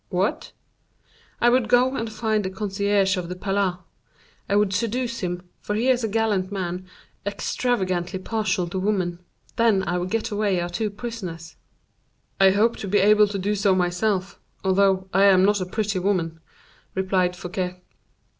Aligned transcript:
"What?" 0.09 0.51
"I 1.39 1.49
would 1.51 1.67
go 1.69 1.95
and 1.95 2.11
find 2.11 2.43
the 2.43 2.49
concierge 2.49 3.17
of 3.17 3.29
the 3.29 3.35
Palais. 3.35 3.77
I 4.49 4.55
would 4.55 4.73
seduce 4.73 5.19
him, 5.19 5.43
for 5.59 5.75
he 5.75 5.89
is 5.89 6.03
a 6.03 6.07
gallant 6.07 6.51
man, 6.51 6.87
extravagantly 7.23 8.17
partial 8.17 8.67
to 8.69 8.79
women; 8.79 9.19
then 9.57 9.83
I 9.87 9.99
would 9.99 10.09
get 10.09 10.31
away 10.31 10.59
our 10.59 10.69
two 10.69 10.89
prisoners." 10.89 11.55
"I 12.39 12.49
hope 12.49 12.77
to 12.77 12.87
be 12.87 12.97
able 12.97 13.27
to 13.27 13.37
do 13.37 13.53
so 13.53 13.75
myself, 13.75 14.39
although 14.63 15.07
I 15.13 15.25
am 15.25 15.45
not 15.45 15.61
a 15.61 15.67
pretty 15.67 15.99
woman," 15.99 16.39
replied 16.95 17.35
Fouquet. 17.35 17.83